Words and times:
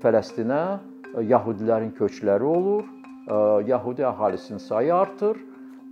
Fələstinə 0.00 0.80
Yahudilərin 1.26 1.90
köçləri 1.98 2.46
olur, 2.46 2.84
Yahudi 3.66 4.04
əhalisinin 4.06 4.62
sayı 4.62 4.94
artır 4.94 5.38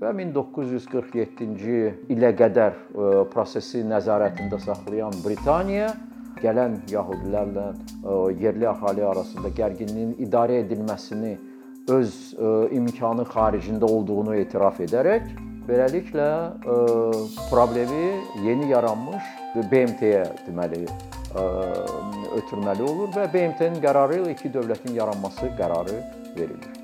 və 0.01 0.13
1947-ci 0.15 1.81
ilə 2.15 2.31
qədər 2.39 2.77
prosesi 3.33 3.83
nəzarətində 3.87 4.61
saxlayan 4.63 5.15
Britaniya 5.25 5.91
gələn 6.43 6.79
yəhudilərlə 6.91 7.67
yerli 8.39 8.69
əhali 8.71 9.05
arasında 9.07 9.51
gərginliyin 9.59 10.15
idarə 10.23 10.63
edilməsini 10.63 11.35
öz 11.91 12.15
imkanı 12.79 13.27
xaricində 13.33 13.91
olduğunu 13.91 14.37
etiraf 14.39 14.81
edərək 14.85 15.29
beləliklə 15.69 16.31
problemi 17.51 18.07
yeni 18.47 18.71
yaranmış 18.73 19.35
BMT-yə 19.73 20.25
deməli 20.47 20.87
ötürməli 22.41 22.85
olur 22.87 23.13
və 23.15 23.29
BMT-nin 23.33 23.81
qərarı 23.83 24.23
ilə 24.23 24.35
iki 24.35 24.51
dövlətin 24.55 24.95
yaranması 24.97 25.51
qərarı 25.59 26.01
verilir. 26.37 26.79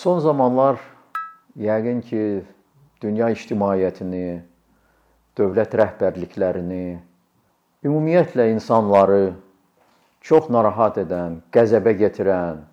Son 0.00 0.16
zamanlar 0.24 0.78
yəqin 1.60 1.98
ki, 2.00 2.22
dünya 3.02 3.26
ictimaiyyətini, 3.34 4.40
dövlət 5.36 5.74
rəhbərliklərini, 5.76 6.84
ümumiyyətlə 7.84 8.46
insanları 8.54 9.34
çox 10.20 10.50
narahat 10.52 10.98
edən, 11.04 11.40
qəzəbə 11.54 11.94
gətirən, 12.00 12.64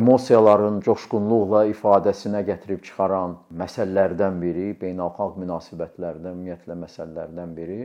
emosiyaların 0.00 0.80
coşqunluqla 0.86 1.66
ifadəsinə 1.68 2.40
gətirib 2.48 2.80
çıxaran 2.86 3.36
məsələlərdən 3.62 4.38
biri, 4.40 4.70
beynəlxalq 4.80 5.36
münasibətlərdə 5.42 6.32
ümumiyyətlə 6.32 6.78
məsələlərdən 6.84 7.56
biri 7.58 7.80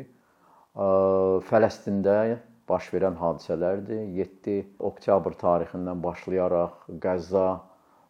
Fələstində 0.75 2.39
baş 2.67 2.89
verən 2.91 3.15
hadisələrdir. 3.15 4.01
7 4.17 4.55
oktyabr 4.83 5.35
tarixindən 5.39 6.01
başlayaraq 6.03 6.89
Qəzza 7.03 7.45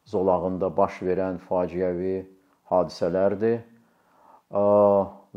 zolağında 0.10 0.72
baş 0.78 1.02
verən 1.06 1.38
faciəvi 1.50 2.16
hadisələrdir. 2.72 3.60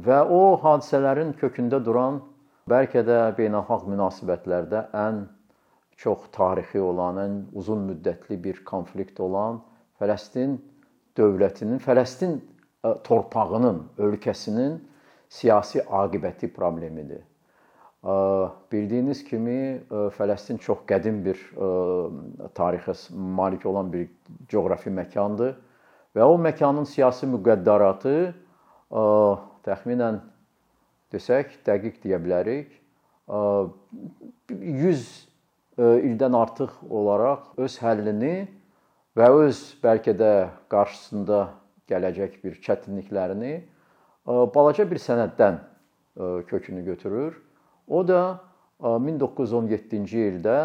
Və 0.09 0.19
o 0.39 0.43
hadisələrin 0.63 1.35
kökündə 1.41 1.83
duran 1.85 2.23
bəlkə 2.69 3.03
də 3.07 3.19
beynəlxalq 3.39 3.89
münasibətlərdə 3.91 4.85
ən 4.97 5.25
çox 5.99 6.29
tarixi 6.35 6.81
olan, 6.81 7.19
ən 7.19 7.39
uzun 7.59 7.87
müddətli 7.89 8.39
bir 8.43 8.63
konflikt 8.65 9.21
olan 9.21 9.63
Fələstin 9.99 10.59
dövlətinin, 11.19 11.81
Fələstin 11.83 12.39
torpağının, 13.05 13.83
ölkəsinin 13.99 14.79
siyasi 15.29 15.83
aqibəti 15.83 16.53
problemidir. 16.55 17.25
Bildiyiniz 18.73 19.25
kimi 19.27 19.83
Fələstin 20.15 20.61
çox 20.63 20.85
qədim 20.87 21.25
bir 21.25 21.41
tarixə 22.55 22.95
malik 23.13 23.67
olan 23.67 23.91
bir 23.93 24.07
coğrafi 24.49 24.93
məkandır 24.95 25.57
və 26.15 26.23
o 26.23 26.39
məkanın 26.39 26.87
siyasi 26.87 27.27
müqəddəratı 27.27 28.15
təxminən 29.67 30.23
desək, 31.13 31.57
dəqiq 31.67 32.03
deyə 32.05 32.19
bilərik, 32.23 32.69
100 33.29 35.07
ildən 35.79 36.35
artıq 36.35 36.73
olaraq 36.91 37.59
öz 37.61 37.79
həllini 37.83 38.37
və 39.19 39.29
öz 39.45 39.59
bəlkə 39.83 40.15
də 40.19 40.33
qarşısında 40.73 41.41
gələcək 41.91 42.39
bir 42.45 42.59
çətinliklərini 42.65 43.55
balaca 44.27 44.85
bir 44.91 45.01
sənəddən 45.03 45.59
kökünü 46.49 46.85
götürür. 46.85 47.37
O 47.89 48.03
da 48.09 48.41
1917-ci 48.81 50.25
ildə 50.33 50.59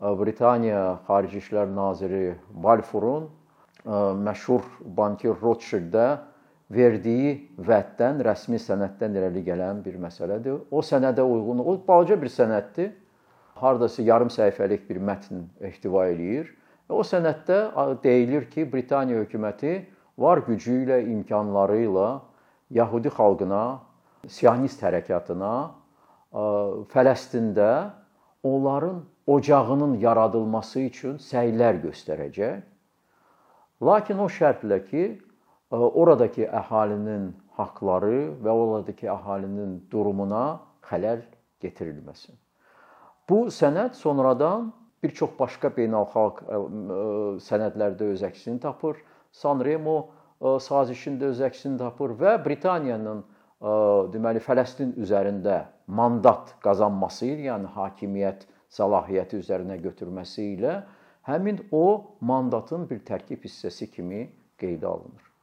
Britaniya 0.00 1.00
Xarici 1.06 1.38
İşlər 1.38 1.70
naziri 1.74 2.34
Balfourun 2.50 3.28
məşhur 3.86 4.64
bankir 4.96 5.36
Rothschildə 5.42 6.18
verdiyi 6.74 7.36
vəddən, 7.58 8.20
rəsmi 8.26 8.58
sənəddən 8.60 9.16
irəli 9.20 9.44
gələn 9.46 9.80
bir 9.84 9.96
məsələdir. 10.02 10.60
O 10.70 10.82
sənədə 10.82 11.22
uyğun, 11.22 11.62
o 11.64 11.76
balaca 11.86 12.18
bir 12.20 12.32
sənəddir. 12.32 12.92
Hardasa 13.60 14.02
yarım 14.02 14.32
səhifəlik 14.34 14.88
bir 14.88 14.98
mətn 14.98 15.46
ehtiva 15.62 16.08
eləyir. 16.10 16.50
O 16.88 17.00
sənəddə 17.06 17.58
deyilir 18.02 18.50
ki, 18.50 18.66
Britaniya 18.72 19.22
hökuməti 19.22 19.78
var 20.18 20.42
gücü 20.46 20.82
ilə, 20.82 21.00
imkanları 21.14 21.78
ilə 21.86 22.08
Yahudi 22.74 23.12
xalqına, 23.14 23.64
Sionist 24.28 24.80
hərəkatına 24.80 25.54
Fələstində 26.34 27.92
onların 28.42 29.04
ocağının 29.26 29.98
yaradılması 30.02 30.80
üçün 30.80 31.18
səylər 31.22 31.78
göstərəcək. 31.84 32.62
Lakin 33.82 34.18
o 34.18 34.26
şərtlə 34.26 34.80
ki, 34.88 35.04
oradakı 35.70 36.48
əhalinin 36.48 37.32
haqqları 37.56 38.18
və 38.44 38.52
oradakı 38.52 39.08
əhalinin 39.10 39.78
durumuna 39.90 40.60
xələl 40.84 41.22
gətirilməsin. 41.62 42.34
Bu 43.28 43.46
sənəd 43.48 43.94
sonradan 43.96 44.72
bir 45.02 45.14
çox 45.16 45.32
başqa 45.38 45.70
beynəlxalq 45.76 46.42
sənədlərdə 47.44 48.10
öz 48.14 48.24
əksini 48.28 48.60
tapır. 48.60 48.98
Sanremo 49.32 50.10
sazişində 50.40 51.30
öz 51.32 51.40
əksini 51.48 51.78
tapır 51.80 52.14
və 52.20 52.36
Britaniyanın 52.44 53.24
deməli 54.12 54.42
Fələstin 54.44 54.92
üzərində 55.00 55.64
mandat 55.86 56.54
qazanması 56.64 57.26
ilə, 57.32 57.46
yəni 57.48 57.70
hakimiyyət 57.76 58.46
səlahiyyəti 58.74 59.40
üzərinə 59.40 59.78
götürməsi 59.82 60.50
ilə 60.56 60.82
həmin 61.28 61.62
o 61.72 62.16
mandatın 62.20 62.88
bir 62.90 63.00
tərkib 63.08 63.46
hissəsi 63.46 63.88
kimi 63.90 64.26
qeydə 64.60 64.86
alınır. 64.90 65.33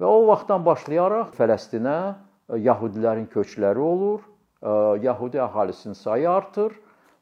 Və 0.00 0.08
o 0.08 0.26
vaxtdan 0.28 0.64
başlayaraq 0.66 1.34
Fələstinə 1.36 1.96
Yahudilərin 2.62 3.26
köçləri 3.32 3.80
olur, 3.80 4.20
Yahudi 5.02 5.40
əhalisinin 5.42 5.96
sayı 5.98 6.28
artır 6.30 6.74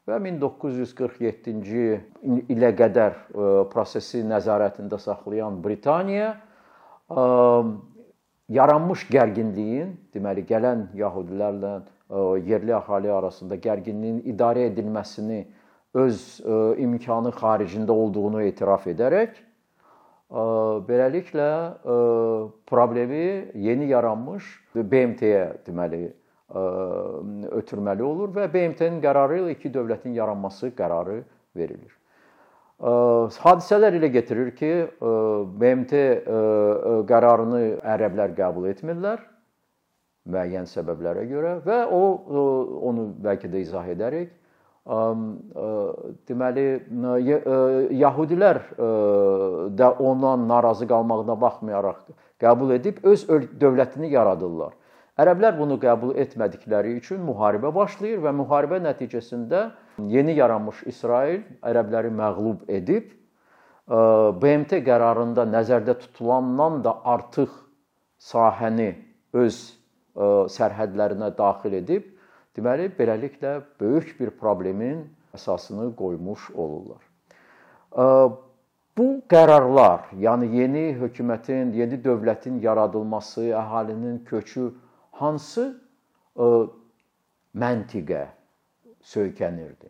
və 0.09 0.17
1947-ci 0.21 1.85
ilə 2.53 2.71
qədər 2.77 3.15
prosesi 3.71 4.21
nəzarətində 4.27 4.99
saxlayan 5.01 5.61
Britaniya 5.63 6.35
yaranmış 8.51 9.07
gərginliyin, 9.11 9.95
deməli 10.13 10.43
gələn 10.47 10.87
yəhudilərlə 10.97 11.73
yerli 12.45 12.75
əhali 12.75 13.11
arasında 13.13 13.55
gərginliyin 13.61 14.21
idarə 14.33 14.67
edilməsini 14.69 15.45
öz 16.01 16.19
imkanı 16.79 17.31
xaricində 17.35 17.95
olduğunu 17.95 18.43
etiraf 18.47 18.87
edərək 18.91 19.39
beləliklə 20.87 21.51
problemi 22.69 23.51
yeni 23.59 23.89
yaranmış 23.91 24.47
BMT-yə 24.75 25.45
deməli 25.67 26.05
ötürməli 27.61 28.03
olur 28.03 28.31
və 28.35 28.47
BMT-nin 28.51 29.01
qərarı 29.03 29.41
ilə 29.41 29.55
iki 29.55 29.71
dövlətin 29.71 30.15
yaranması 30.15 30.71
qərarı 30.75 31.21
verilir. 31.55 31.91
Hadisələr 32.81 33.93
elə 33.99 34.09
gətirir 34.11 34.53
ki, 34.57 34.71
BMT 35.61 36.01
qərarını 37.11 37.61
ərəblər 37.93 38.33
qəbul 38.39 38.71
etmirlər 38.71 39.21
müəyyən 40.31 40.67
səbəblərə 40.69 41.25
görə 41.29 41.55
və 41.65 41.77
o 41.91 42.01
onu 42.89 43.07
bəlkə 43.21 43.49
də 43.51 43.63
izah 43.65 43.87
edərik. 43.89 44.31
Deməli, 46.27 46.65
Yahudilər 48.01 48.59
də 49.77 49.89
ondan 50.01 50.47
narazı 50.49 50.87
qalmağına 50.89 51.35
baxmayaraq 51.41 51.99
qəbul 52.41 52.73
edib 52.75 53.03
öz 53.05 53.25
dövlətini 53.61 54.09
yaradırlar. 54.09 54.73
Ərəblər 55.21 55.57
bunu 55.59 55.77
qəbul 55.77 56.15
etmədikləri 56.23 56.95
üçün 56.97 57.21
müharibə 57.27 57.69
başlayır 57.75 58.23
və 58.23 58.31
müharibə 58.33 58.79
nəticəsində 58.81 59.67
yeni 60.09 60.33
yaranmış 60.39 60.81
İsrail 60.89 61.43
ərəbləri 61.61 62.09
məğlub 62.17 62.65
edib 62.71 63.11
BMT 64.41 64.81
qərarında 64.87 65.45
nəzərdə 65.51 65.93
tutulandan 65.99 66.81
da 66.81 66.95
artıq 67.05 67.53
sahəni 68.17 68.95
öz 69.33 69.57
sərhədlərinə 70.55 71.31
daxil 71.37 71.73
edib, 71.77 72.07
deməli 72.57 72.89
beləliklə 72.97 73.61
böyük 73.79 74.15
bir 74.19 74.33
problemin 74.39 75.05
əsasını 75.37 75.91
qoymuş 75.95 76.49
olurlar. 76.55 77.03
Bu 78.97 79.07
qərarlar, 79.31 80.09
yəni 80.19 80.49
yeni 80.55 80.83
hökumətin, 80.99 81.71
yeni 81.75 81.99
dövlətin 82.03 82.59
yaradılması, 82.63 83.47
əhalinin 83.55 84.19
köçü 84.27 84.67
hansı 85.21 85.69
məntiqə 87.55 88.25
söykənirdi? 89.13 89.89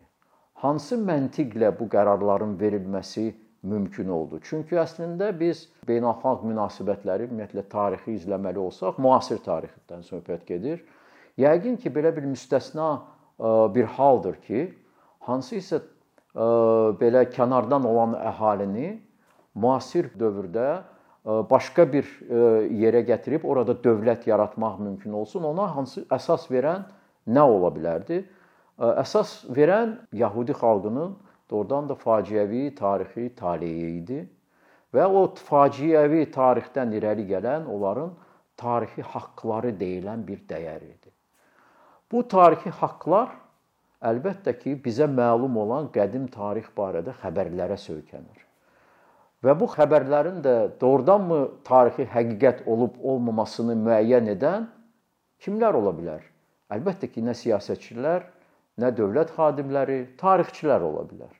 Hansı 0.62 0.96
məntiqlə 1.02 1.72
bu 1.78 1.88
qərarların 1.90 2.54
verilməsi 2.60 3.32
mümkün 3.66 4.08
oldu. 4.08 4.38
Çünki 4.42 4.78
əslində 4.78 5.32
biz 5.38 5.66
beynəlxalq 5.86 6.46
münasibətləri, 6.46 7.26
ümumiyyətlə 7.26 7.66
tarixi 7.70 8.16
izləməli 8.20 8.58
olsaq, 8.62 8.98
müasir 9.02 9.42
tarixdən 9.42 10.06
söhbət 10.06 10.46
gedir. 10.46 10.82
Yəqin 11.38 11.78
ki, 11.80 11.90
belə 11.90 12.12
bir 12.16 12.26
müstəsna 12.28 12.88
bir 13.74 13.84
haldır 13.96 14.36
ki, 14.46 14.66
hansısa 15.26 15.80
belə 17.00 17.24
kənardan 17.32 17.84
olan 17.88 18.16
əhalini 18.16 18.98
müasir 19.54 20.10
dövrdə 20.18 20.82
başqa 21.24 21.86
bir 21.92 22.08
yerə 22.82 23.02
gətirib 23.06 23.44
orada 23.44 23.74
dövlət 23.84 24.26
yaratmaq 24.26 24.78
mümkün 24.80 25.12
olsun. 25.12 25.44
Ona 25.44 25.68
hansı 25.76 26.06
əsas 26.10 26.48
verən 26.50 26.86
nə 27.26 27.44
ola 27.46 27.70
bilərdi? 27.74 28.22
Əsas 28.78 29.42
verən 29.52 29.98
Yahudi 30.12 30.56
xalqının 30.56 31.14
doğrudan 31.50 31.88
da 31.88 31.94
faciəvi 31.94 32.74
tarixi 32.74 33.28
taleyi 33.36 33.90
idi 34.00 34.22
və 34.94 35.06
o 35.06 35.26
faciəvi 35.36 36.26
tarixdən 36.34 36.96
irəli 36.98 37.28
gələn 37.28 37.68
onların 37.70 38.10
tarixi 38.56 39.02
haqqları 39.02 39.72
deyilən 39.78 40.26
bir 40.26 40.42
dəyər 40.48 40.82
idi. 40.82 41.01
Bu 42.12 42.20
tarixi 42.28 42.70
haqqlar 42.76 43.30
əlbəttə 44.04 44.52
ki, 44.58 44.74
bizə 44.84 45.06
məlum 45.08 45.54
olan 45.62 45.86
qədim 45.94 46.26
tarix 46.34 46.66
barədə 46.76 47.14
xəbərlərə 47.22 47.78
söykənir. 47.80 48.42
Və 49.42 49.54
bu 49.58 49.66
xəbərlərin 49.72 50.42
də 50.44 50.54
doğrudanmı 50.80 51.38
tarixi 51.64 52.04
həqiqət 52.12 52.66
olub 52.68 52.98
olmamasını 53.00 53.78
müəyyən 53.86 54.28
edən 54.34 54.66
kimlər 55.42 55.78
ola 55.78 55.94
bilər? 55.96 56.26
Əlbəttə 56.76 57.08
ki, 57.14 57.24
nə 57.24 57.32
siyasətçilər, 57.38 58.26
nə 58.78 58.90
dövlət 58.98 59.32
xadimləri, 59.36 60.02
tarixçilər 60.20 60.84
ola 60.84 61.06
bilər. 61.08 61.32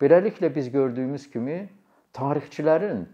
Beləliklə 0.00 0.48
biz 0.54 0.70
gördüyümüz 0.72 1.28
kimi 1.30 1.58
tarixçilərin 2.16 3.04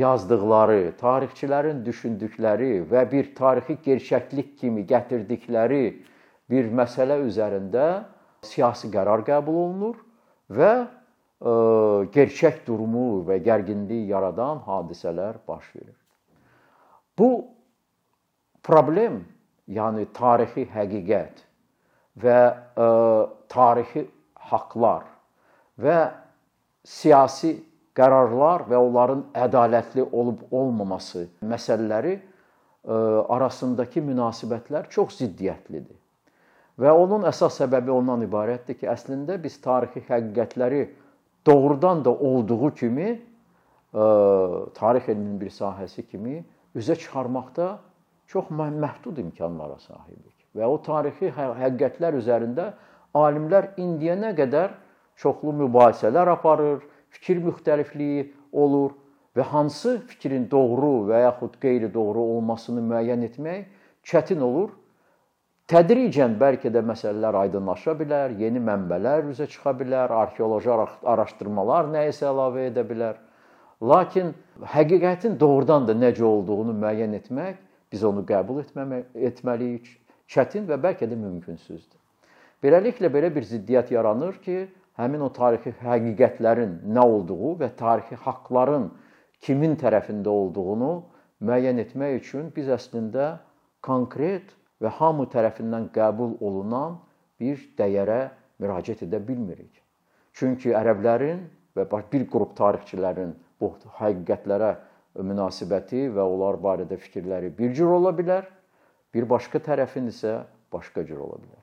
yazdıqları, 0.00 0.94
tarixçilərin 1.00 1.84
düşündükləri 1.84 2.72
və 2.88 3.04
bir 3.12 3.30
tarixi 3.36 3.76
gerçəklik 3.84 4.56
kimi 4.64 4.86
gətirdikləri 4.88 5.84
bir 6.52 6.68
məsələ 6.76 7.16
üzərində 7.24 7.86
siyasi 8.44 8.90
qərar 8.92 9.22
qəbul 9.26 9.58
olunur 9.64 9.96
və 10.52 10.72
ə, 10.72 10.86
e, 10.86 11.52
gerçək 12.14 12.62
durumu 12.66 13.22
və 13.28 13.38
gərginlik 13.44 14.10
yaradan 14.10 14.60
hadisələr 14.66 15.40
baş 15.48 15.70
verir. 15.76 15.96
Bu 17.18 17.30
problem, 18.66 19.22
yəni 19.70 20.08
tarixi 20.16 20.66
həqiqət 20.74 21.44
və 22.22 22.38
ə, 22.42 22.88
e, 22.88 22.90
tarixi 23.52 24.04
haqqlar 24.52 25.06
və 25.80 25.98
siyasi 26.84 27.54
qərarlar 27.96 28.66
və 28.68 28.78
onların 28.80 29.24
ədalətli 29.46 30.04
olub 30.10 30.44
olmaması 30.50 31.28
məsələləri 31.46 32.14
ə, 32.18 32.22
e, 32.22 33.00
arasındakı 33.38 34.02
münasibətlər 34.04 34.88
çox 34.92 35.20
ziddiyyətlidir. 35.22 35.96
Və 36.80 36.92
onun 36.92 37.26
əsas 37.28 37.58
səbəbi 37.60 37.92
ondan 37.92 38.24
ibarətdir 38.24 38.78
ki, 38.80 38.88
əslində 38.88 39.36
biz 39.42 39.58
tarixi 39.60 40.02
həqiqətləri 40.08 40.86
doğrudan 41.46 42.04
da 42.04 42.12
olduğu 42.12 42.70
kimi 42.78 43.08
ə, 43.12 43.18
e, 43.18 44.06
tarix 44.78 45.08
elminin 45.08 45.40
bir 45.40 45.52
sahəsi 45.52 46.06
kimi 46.08 46.40
üzə 46.76 46.96
çıxarmaqda 46.96 47.74
çox 48.32 48.48
məhdud 48.56 49.20
imkanlara 49.20 49.76
sahibik. 49.78 50.36
Və 50.56 50.64
o 50.64 50.78
tarixi 50.80 51.28
hə-, 51.36 51.52
həqiqətlər 51.60 52.16
üzərində 52.16 52.72
alimlər 53.12 53.74
indiyənə 53.76 54.32
qədər 54.38 54.72
çoxlu 55.20 55.52
mübahisələr 55.60 56.32
aparır, 56.32 56.80
fikir 57.12 57.42
müxtəlifliyi 57.44 58.30
olur 58.52 58.94
və 59.36 59.44
hansı 59.52 59.98
fikrin 60.08 60.48
doğru 60.50 61.08
və 61.10 61.22
yaxud 61.26 61.58
qeyri-doğru 61.60 62.24
olmasını 62.36 62.80
müəyyən 62.88 63.26
etmək 63.28 63.66
çətin 64.08 64.40
olur 64.44 64.72
Tədricən 65.72 66.34
bəlkə 66.36 66.68
də 66.68 66.82
məsələlər 66.84 67.36
aydınlaşa 67.46 67.94
bilər, 67.96 68.34
yeni 68.36 68.60
mənbələr 68.60 69.30
üzə 69.30 69.46
çıxa 69.48 69.72
bilər, 69.78 70.12
arxeoloji 70.12 70.68
araşdırmalar 71.08 71.88
nəyisə 71.94 72.26
əlavə 72.28 72.66
edə 72.68 72.84
bilər. 72.90 73.16
Lakin 73.80 74.34
həqiqətin 74.74 75.38
doğrudan 75.40 75.88
da 75.88 75.96
necə 75.96 76.28
olduğunu 76.28 76.76
müəyyən 76.76 77.16
etmək, 77.22 77.56
biz 77.88 78.04
onu 78.04 78.26
qəbul 78.28 78.60
etməmək 78.66 79.16
etməliyik. 79.30 79.88
Çətin 80.28 80.68
və 80.68 80.76
bəlkə 80.84 81.08
də 81.08 81.16
mümkünsüzdür. 81.16 81.96
Beləliklə 82.60 83.08
belə 83.16 83.32
bir 83.32 83.48
ziddiyyət 83.48 83.96
yaranır 83.96 84.36
ki, 84.44 84.60
həmin 85.00 85.24
o 85.24 85.32
tarixi 85.32 85.72
həqiqətlərin 85.80 86.82
nə 86.84 87.10
olduğu 87.16 87.56
və 87.64 87.72
tarixi 87.80 88.20
haqqların 88.28 88.90
kimin 89.40 89.80
tərəfində 89.80 90.28
olduğunu 90.28 90.96
müəyyən 91.40 91.80
etmək 91.86 92.20
üçün 92.20 92.52
biz 92.56 92.68
əslində 92.76 93.38
konkret 93.80 94.52
və 94.82 94.90
hamı 94.98 95.28
tərəfindən 95.30 95.88
qəbul 95.94 96.36
olunan 96.42 96.98
bir 97.40 97.60
dəyərə 97.78 98.20
müraciət 98.62 99.04
edə 99.06 99.20
bilmirik. 99.22 99.72
Çünki 100.34 100.74
ərəblərin 100.74 101.44
və 101.76 101.86
bir 102.10 102.26
qrup 102.30 102.56
tarixçilərin 102.58 103.34
bu 103.60 103.72
həqiqətlərə 104.00 104.72
münasibəti 105.20 106.08
və 106.12 106.24
onlar 106.24 106.58
barədə 106.62 106.96
fikirləri 106.98 107.52
bir 107.56 107.74
cür 107.76 107.94
ola 107.98 108.12
bilər, 108.16 108.46
bir 109.12 109.28
başqa 109.28 109.60
tərəfin 109.60 110.08
isə 110.08 110.40
başqa 110.72 111.04
cür 111.06 111.20
ola 111.26 111.38
bilər. 111.42 111.60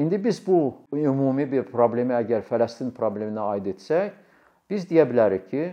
İndi 0.00 0.18
biz 0.24 0.40
bu 0.46 0.74
ümumi 0.92 1.46
bir 1.50 1.66
problemi 1.70 2.16
əgər 2.16 2.42
Fələstin 2.48 2.90
probleminə 2.96 3.44
aid 3.54 3.68
etsək, 3.70 4.14
biz 4.70 4.88
deyə 4.88 5.04
bilərik 5.06 5.46
ki, 5.50 5.66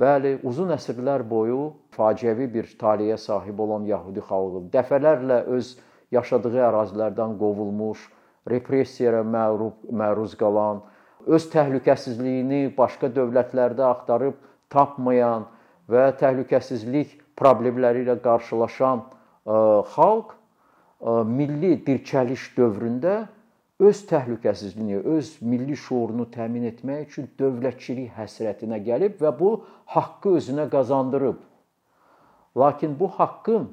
Bəli, 0.00 0.38
uzun 0.48 0.72
əsrlər 0.72 1.26
boyu 1.28 1.74
faciəvi 1.92 2.46
bir 2.54 2.68
taleyə 2.80 3.18
sahib 3.20 3.58
olan 3.60 3.84
Yahudi 3.84 4.22
xalqı 4.24 4.62
dəfələrlə 4.72 5.42
öz 5.56 5.74
yaşadığı 6.16 6.62
ərazilərdən 6.70 7.34
qovulmuş, 7.42 8.06
repressiyaya 8.48 9.20
məruz 9.24 10.36
qalan, 10.40 10.80
öz 11.26 11.48
təhlükəsizliyini 11.52 12.62
başqa 12.78 13.10
dövlətlərdə 13.12 13.84
axtarıb 13.90 14.38
tapmayan 14.72 15.44
və 15.92 16.06
təhlükəsizlik 16.22 17.18
problemləri 17.36 18.06
ilə 18.06 18.16
qarşılaşan 18.24 19.04
xalq 19.92 20.32
milli 21.36 21.74
dirçəliş 21.84 22.50
dövründə 22.56 23.18
öz 23.80 24.00
təhlükəsizliyini, 24.06 24.98
öz 25.16 25.36
milli 25.40 25.76
şuurunu 25.76 26.26
təmin 26.30 26.66
etmək 26.68 27.08
üçün 27.08 27.28
dövlətçilik 27.40 28.12
həsrətinə 28.16 28.78
gəlib 28.84 29.16
və 29.22 29.32
bu 29.38 29.52
haqqı 29.94 30.36
özünə 30.40 30.68
qazandırıb. 30.70 31.38
Lakin 32.56 32.98
bu 33.00 33.08
haqqın 33.08 33.70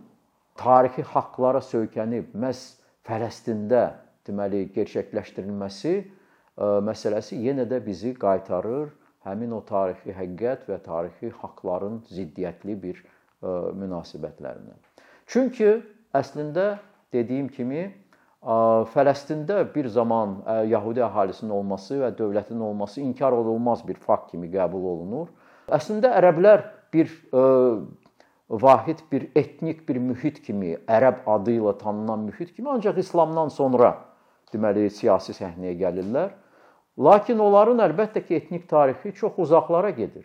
tarixi 0.55 1.03
haqqlara 1.03 1.61
söykənib 1.61 2.31
məhz 2.33 2.77
Fələstində 3.07 3.83
deməli 4.27 4.65
gerçəkləşdirilməsi 4.75 5.91
e, 5.95 6.07
məsələsi 6.87 7.37
yenə 7.39 7.63
də 7.71 7.79
bizi 7.85 8.11
qaytarır 8.19 8.89
həmin 9.27 9.53
o 9.55 9.61
tarixi 9.67 10.15
həqiqət 10.15 10.65
və 10.67 10.79
tarixi 10.83 11.31
haqqların 11.41 12.01
ziddiyyətli 12.11 12.75
bir 12.81 12.99
e, 12.99 13.53
münasibətlərinə. 13.79 14.75
Çünki 15.27 15.71
əslində 16.15 16.67
dediyim 17.15 17.47
kimi 17.47 17.87
Fələstində 18.47 19.59
bir 19.73 19.89
zaman 19.91 20.37
Yahudi 20.71 21.01
əhalisinin 21.03 21.51
olması 21.51 21.97
və 21.99 22.13
dövlətin 22.15 22.61
olması 22.63 23.01
inkar 23.03 23.35
olunmaz 23.35 23.81
bir 23.87 23.99
fakt 23.99 24.31
kimi 24.31 24.47
qəbul 24.53 24.85
olunur. 24.93 25.27
Əslində 25.67 26.13
ərəblər 26.15 26.63
bir 26.95 27.11
vahid 28.49 29.03
bir 29.11 29.27
etnik 29.35 29.83
bir 29.89 29.99
mühit 29.99 30.39
kimi, 30.45 30.77
ərəb 30.87 31.27
adı 31.27 31.57
ilə 31.57 31.75
tanınan 31.81 32.23
mühit 32.29 32.55
kimi 32.55 32.71
ancaq 32.71 33.01
İslamdan 33.03 33.51
sonra 33.51 33.97
deməli 34.53 34.87
siyasi 34.89 35.35
səhnəyə 35.35 35.75
gəlirlər. 35.81 36.31
Lakin 37.03 37.43
onların 37.43 37.83
əlbəttə 37.83 38.23
ki, 38.23 38.39
etnik 38.39 38.69
tarixi 38.69 39.11
çox 39.19 39.35
uzaqlara 39.43 39.91
gedir. 39.91 40.23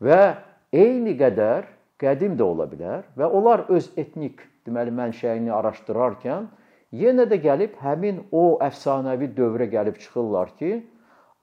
Və 0.00 0.40
eyni 0.72 1.12
qədər 1.20 1.68
qədim 2.00 2.40
də 2.40 2.42
ola 2.42 2.64
bilər 2.72 3.04
və 3.20 3.28
onlar 3.28 3.68
öz 3.68 3.92
etnik 4.00 4.40
deməli 4.64 4.90
mənşəyini 4.96 5.52
araşdırarkən 5.52 6.48
yenə 6.94 7.26
də 7.30 7.40
gəlib 7.42 7.76
həmin 7.82 8.22
o 8.32 8.58
əfsanəvi 8.62 9.30
dövrə 9.36 9.66
gəlib 9.72 9.98
çıxırlar 10.00 10.54
ki, 10.58 10.72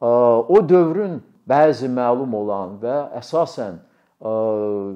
o 0.01 0.57
dövrün 0.69 1.19
bəzi 1.49 1.89
məlum 1.91 2.35
olan 2.37 2.77
və 2.81 2.97
əsasən 3.19 3.79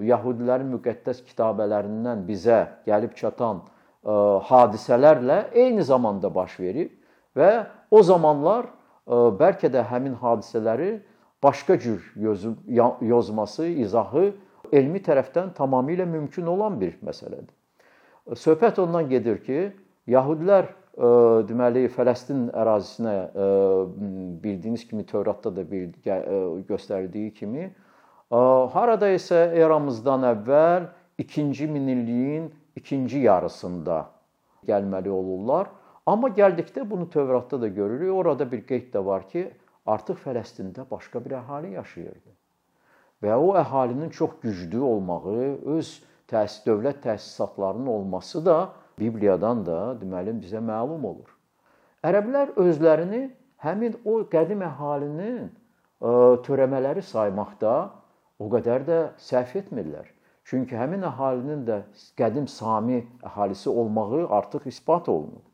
Yahudilərin 0.05 0.69
müqəddəs 0.75 1.23
kitabələrindən 1.25 2.23
bizə 2.27 2.59
gəlib 2.85 3.15
çatan 3.17 3.63
hadisələrlə 4.49 5.39
eyni 5.53 5.83
zamanda 5.83 6.29
baş 6.33 6.59
verib 6.59 6.91
və 7.37 7.65
o 7.91 8.03
zamanlar 8.05 8.69
bəlkə 9.07 9.71
də 9.73 9.83
həmin 9.89 10.13
hadisələri 10.21 10.99
başqa 11.43 11.79
cür 11.79 12.05
yozması, 13.01 13.65
izahı 13.65 14.31
elmi 14.73 15.01
tərəfdən 15.01 15.53
tamamilə 15.57 16.05
mümkün 16.09 16.45
olan 16.49 16.79
bir 16.81 16.95
məsələdir. 17.05 17.53
Söhbət 18.33 18.79
ondan 18.81 19.09
gedir 19.09 19.41
ki, 19.45 19.71
Yahudilər 20.07 20.67
deməli 21.49 21.87
Fələstin 21.91 22.49
ərazisinə 22.55 23.15
bildiyiniz 24.43 24.85
kimi 24.87 25.05
Tövratda 25.07 25.51
da 25.55 25.63
bir 25.71 25.89
göstərdiyi 26.69 27.33
kimi 27.33 27.71
harada 28.29 29.09
isə 29.13 29.51
eramızdan 29.57 30.23
əvvəl 30.31 30.87
2-ci 31.21 31.67
minilliyin 31.71 32.47
ikinci 32.75 33.19
yarısında 33.25 34.05
gəlməli 34.67 35.09
olurlar. 35.09 35.69
Amma 36.05 36.29
gəldikdə 36.29 36.89
bunu 36.89 37.09
Tövratda 37.09 37.61
da 37.61 37.67
görürük. 37.67 38.13
Orada 38.13 38.45
bir 38.51 38.65
qeyd 38.67 38.91
də 38.93 39.05
var 39.05 39.27
ki, 39.29 39.49
artıq 39.85 40.17
Fələstində 40.21 40.85
başqa 40.89 41.21
bir 41.25 41.37
əhali 41.39 41.73
yaşayırdı. 41.75 42.33
Və 43.23 43.35
o 43.35 43.53
əhalinin 43.57 44.09
çox 44.13 44.37
güclü 44.41 44.81
olmağı, 44.85 45.57
öz 45.77 45.93
təsis 46.29 46.65
dövlət 46.65 47.01
təsisatlarının 47.05 47.87
olması 47.87 48.45
da 48.45 48.57
Bibliyadan 48.99 49.65
da 49.65 49.79
deməli 49.99 50.33
bizə 50.41 50.61
məlum 50.63 51.05
olur. 51.05 51.29
Ərəblər 52.05 52.53
özlərini 52.61 53.27
həmin 53.65 53.97
o 54.05 54.19
qədim 54.31 54.61
əhalinin 54.65 55.49
törəmələri 56.45 57.03
saymaqda 57.03 57.75
o 58.39 58.49
qədər 58.51 58.85
də 58.87 58.99
səhv 59.21 59.55
etmirlər. 59.61 60.05
Çünki 60.45 60.77
həmin 60.77 61.01
əhalinin 61.09 61.63
də 61.65 61.79
qədim 62.19 62.47
Sami 62.47 63.01
əhalisi 63.25 63.69
olmağı 63.69 64.27
artıq 64.37 64.67
isbat 64.69 65.09
olunub. 65.09 65.45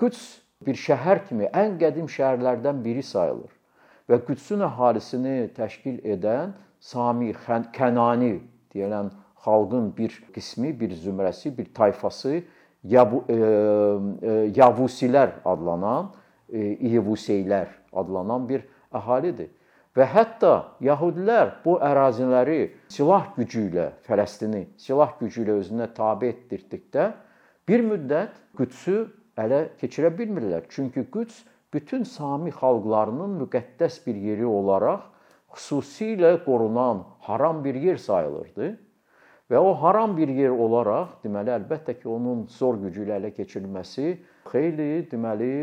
Qüds 0.00 0.20
bir 0.66 0.76
şəhər 0.76 1.24
kimi 1.28 1.48
ən 1.56 1.78
qədim 1.80 2.10
şəhərlərdən 2.12 2.82
biri 2.84 3.02
sayılır 3.02 3.56
və 4.10 4.18
Qüdsün 4.26 4.66
əhalisini 4.66 5.48
təşkil 5.56 6.00
edən 6.04 6.52
Sami, 6.80 7.32
Kənani 7.76 8.40
deyilən 8.74 9.10
xalqın 9.44 9.96
bir 9.96 10.22
qismi, 10.34 10.80
bir 10.80 10.90
zümrəsi, 10.90 11.56
bir 11.58 11.74
tayfası 11.74 12.42
Yabu, 12.84 13.24
e, 13.28 13.34
e, 13.34 13.38
Yavusilər 14.56 15.30
adlanan, 15.44 16.12
e, 16.48 16.58
İyevuseylər 16.58 17.66
adlanan 17.92 18.48
bir 18.48 18.64
əhalidir. 18.92 19.50
Və 19.96 20.06
hətta 20.06 20.52
yahudilər 20.80 21.56
bu 21.64 21.74
əraziləri 21.82 22.60
silah 22.94 23.32
gücü 23.36 23.66
ilə 23.68 23.88
Fələstini 24.06 24.68
silah 24.78 25.16
gücü 25.18 25.42
ilə 25.42 25.56
özünə 25.58 25.88
tabe 25.94 26.30
etdirdikdə 26.30 27.08
bir 27.68 27.82
müddət 27.84 28.36
Qüdsü 28.56 29.00
ələ 29.36 29.64
keçirə 29.80 30.12
bilmirlər. 30.14 30.68
Çünki 30.70 31.08
Qüds 31.10 31.42
bütün 31.74 32.06
Sami 32.06 32.52
xalqlarının 32.54 33.34
müqəddəs 33.42 34.00
bir 34.06 34.14
yeri 34.14 34.46
olaraq 34.46 35.02
xüsusilə 35.56 36.36
qorunan 36.44 37.04
haram 37.26 37.64
bir 37.64 37.74
yer 37.74 37.96
sayılırdı. 37.96 38.78
Və 39.50 39.58
o 39.58 39.72
haram 39.82 40.12
bir 40.14 40.30
yer 40.30 40.52
olaraq, 40.54 41.16
deməli, 41.24 41.50
əlbəttə 41.56 41.96
ki, 41.98 42.06
onun 42.08 42.44
zor 42.54 42.76
gücü 42.78 43.02
ilə 43.02 43.16
ələ 43.18 43.32
keçirilməsi 43.34 44.12
xeyli, 44.50 44.90
deməli, 45.10 45.54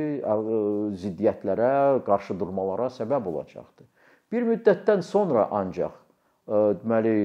ziddiyyətlərə, 1.03 1.69
qarşıdurmalara 2.07 2.89
səbəb 2.97 3.29
olacaqdı. 3.31 3.87
Bir 4.31 4.43
müddətdən 4.49 5.05
sonra 5.07 5.47
ancaq 5.55 5.95
deməli, 6.83 7.15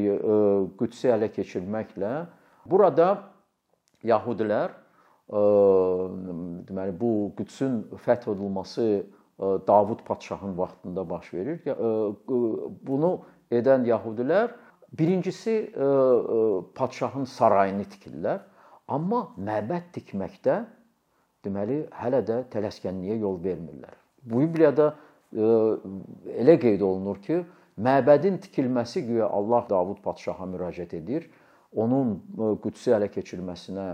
Qüdsə 0.79 1.17
ələ 1.17 1.33
keçirməklə 1.35 2.13
burada 2.71 3.11
yahudilər 4.07 4.79
deməli 5.33 6.95
bu 7.01 7.13
Qüdsün 7.39 7.83
fəth 8.07 8.31
olunması 8.31 9.07
Davud 9.67 10.07
padşahın 10.07 10.59
vaxtında 10.59 11.11
baş 11.11 11.35
verir. 11.35 11.63
Bunu 12.87 13.17
edən 13.51 13.87
yahudilər 13.89 14.53
Birincisi 14.99 15.51
e, 15.51 15.85
e, 15.85 15.85
padşahın 16.75 17.25
sarayını 17.25 17.87
tikirlər, 17.95 18.43
amma 18.93 19.23
məbəd 19.41 19.89
tikməkdə 19.95 20.57
deməli 21.47 21.79
hələ 21.97 22.21
də 22.29 22.43
tələskənliyə 22.53 23.17
yol 23.23 23.39
vermirlər. 23.41 23.95
Bibliyada 24.29 24.91
e, 24.93 25.47
elə 26.45 26.59
qeyd 26.61 26.85
olunur 26.85 27.23
ki, 27.25 27.41
məbədin 27.81 28.37
tikilməsi 28.45 29.07
güya 29.07 29.31
Allah 29.33 29.65
Davud 29.71 30.03
padşaha 30.05 30.51
müraciət 30.53 30.93
edir, 31.01 31.31
onun 31.73 32.19
Qüdsə 32.61 32.93
ələ 32.99 33.09
keçirməsinə 33.15 33.87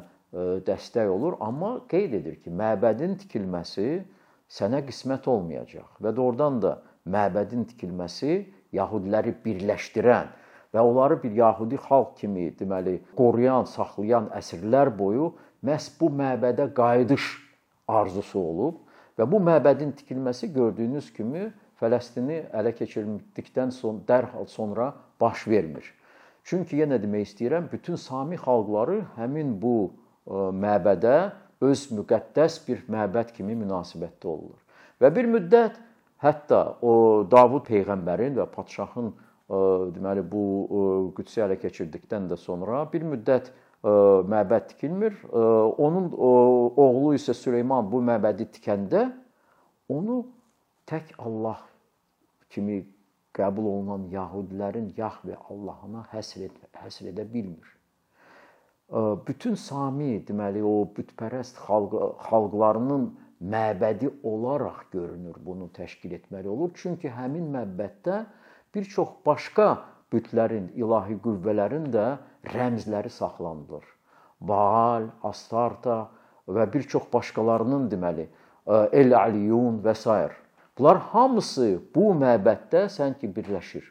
dəstək 0.66 1.08
olur, 1.08 1.36
amma 1.40 1.76
qeyd 1.88 2.18
edir 2.18 2.40
ki, 2.42 2.50
məbədin 2.50 3.14
tikilməsi 3.22 4.02
sənə 4.50 4.82
qismət 4.88 5.30
olmayacaq. 5.30 6.02
Və 6.02 6.10
doğrudan 6.16 6.58
da 6.64 6.74
məbədin 7.06 7.68
tikilməsi 7.70 8.40
yahudiləri 8.74 9.36
birləşdirən 9.44 10.34
və 10.74 10.82
onları 10.84 11.20
bir 11.22 11.32
yahudi 11.32 11.78
xalq 11.80 12.16
kimi, 12.20 12.50
deməli, 12.58 12.98
qoruyan, 13.16 13.64
saxlayan 13.64 14.28
əsrlər 14.36 14.90
boyu 14.98 15.32
məhz 15.64 15.90
bu 16.00 16.10
məbədə 16.12 16.68
qayıdış 16.74 17.28
arzusu 17.88 18.38
olub 18.40 18.82
və 19.18 19.26
bu 19.30 19.40
məbədin 19.42 19.94
tikilməsi 19.98 20.52
gördüyünüz 20.54 21.12
kimi 21.16 21.48
Fələstini 21.78 22.40
ələ 22.58 22.72
keçirdikdən 22.74 23.70
son 23.70 24.00
dərhal 24.06 24.48
sonra 24.50 24.88
baş 25.20 25.44
vermir. 25.46 25.84
Çünki 26.42 26.80
yenə 26.80 26.98
demək 26.98 27.28
istəyirəm, 27.28 27.68
bütün 27.70 27.94
Sami 27.94 28.34
xalqları 28.40 29.04
həmin 29.14 29.52
bu 29.62 29.92
məbədə 30.26 31.30
öz 31.62 31.84
müqəddəs 31.94 32.58
bir 32.66 32.82
məbəd 32.90 33.30
kimi 33.36 33.54
münasibətdə 33.60 34.26
olurlar. 34.26 34.58
Və 34.98 35.12
bir 35.14 35.30
müddət 35.30 35.78
hətta 36.24 36.60
o 36.82 37.22
Davud 37.30 37.66
peyğəmbərin 37.68 38.34
və 38.40 38.48
padşahın 38.50 39.12
deməli 39.48 40.24
bu 40.28 40.42
Qüdsə 41.16 41.46
ələ 41.46 41.56
keçirdikdən 41.62 42.28
də 42.30 42.36
sonra 42.40 42.84
bir 42.92 43.06
müddət 43.08 43.52
məbəd 43.82 44.68
tikilmir. 44.74 45.16
Onun 45.32 46.10
oğlu 46.12 47.14
isə 47.16 47.34
Süleyman 47.34 47.88
bu 47.92 48.02
məbədi 48.04 48.48
tikəndə 48.58 49.06
onu 49.88 50.20
tək 50.88 51.14
Allah 51.18 51.62
kimi 52.50 52.82
qəbul 53.36 53.66
olunan 53.70 54.08
yahudilərin 54.10 54.92
Yahve 54.96 55.36
Allahına 55.50 56.08
həsr 56.12 56.48
et 56.48 56.56
həsr 56.82 57.12
edə 57.12 57.24
bilmir. 57.32 57.68
Bütün 59.28 59.54
Sami, 59.54 60.24
deməli 60.24 60.62
o 60.64 60.88
bütpərəst 60.96 61.60
xalq 61.60 61.92
xalqlarının 62.24 63.10
məbədi 63.38 64.08
olaraq 64.24 64.88
görünür 64.92 65.36
bunu 65.44 65.68
təşkil 65.76 66.16
etməli 66.16 66.48
olur. 66.48 66.72
Çünki 66.74 67.12
həmin 67.12 67.52
məbəddə 67.52 68.24
bir 68.78 68.84
çox 68.86 69.08
başqa 69.26 69.68
bütlərin, 70.12 70.70
ilahi 70.78 71.18
qüvvələrin 71.24 71.88
də 71.90 72.06
rəmzləri 72.54 73.10
saxlanılır. 73.10 73.82
Baal, 74.40 75.08
Astarta 75.26 76.06
və 76.46 76.68
bir 76.72 76.86
çox 76.86 77.08
başqalarının 77.12 77.88
deməli 77.90 78.28
El-Aliyun 78.68 79.82
və 79.82 79.94
s. 79.98 80.14
Bunlar 80.78 81.00
hamısı 81.10 81.80
bu 81.94 82.12
məbəddə 82.14 82.86
sanki 82.88 83.26
birləşir. 83.34 83.82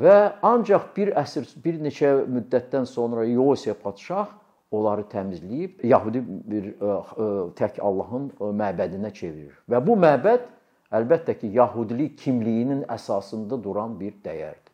Və 0.00 0.32
ancaq 0.42 0.90
bir 0.96 1.12
əsr, 1.14 1.46
bir 1.62 1.78
neçə 1.84 2.10
müddətdən 2.26 2.88
sonra 2.88 3.24
Yosiya 3.28 3.76
padşah 3.78 4.32
onları 4.74 5.04
təmizləyib 5.12 5.84
Yahudi 5.86 6.22
bir 6.24 6.70
ə, 6.72 6.96
ə, 6.96 7.28
tək 7.58 7.78
Allahın 7.84 8.30
məbədinə 8.40 9.12
çevirir. 9.14 9.54
Və 9.70 9.78
bu 9.86 9.94
məbəd 10.00 10.48
əlbəttə 10.92 11.36
ki, 11.38 11.52
yahudilik 11.54 12.18
kimliyinin 12.18 12.84
əsasında 12.90 13.58
duran 13.62 13.96
bir 14.00 14.16
dəyərdir. 14.24 14.72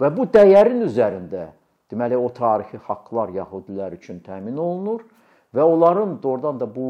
Və 0.00 0.10
bu 0.16 0.26
dəyərin 0.34 0.82
üzərində 0.86 1.52
deməli 1.92 2.16
o 2.18 2.28
tarixi 2.34 2.80
haqqlar 2.86 3.30
yahudilər 3.36 3.94
üçün 3.98 4.22
təmin 4.24 4.56
olunur 4.58 5.04
və 5.54 5.62
onların 5.62 6.16
doğrudan 6.22 6.60
da 6.60 6.66
bu 6.66 6.86